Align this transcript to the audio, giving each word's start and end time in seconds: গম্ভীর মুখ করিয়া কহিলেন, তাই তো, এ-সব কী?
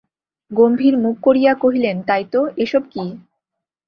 গম্ভীর 0.51 0.95
মুখ 0.97 1.15
করিয়া 1.21 1.53
কহিলেন, 1.53 1.97
তাই 2.01 2.23
তো, 2.33 2.39
এ-সব 2.57 2.83
কী? 2.89 3.05